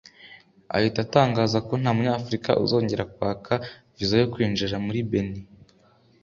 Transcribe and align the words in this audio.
ahita 0.75 0.99
atangaza 1.05 1.57
ko 1.67 1.73
nta 1.81 1.91
Munyafurika 1.95 2.51
uzongera 2.63 3.03
kwakwa 3.15 3.55
viza 3.97 4.15
yo 4.21 4.27
kwinjira 4.33 4.75
muri 4.85 4.99
Benin 5.09 5.41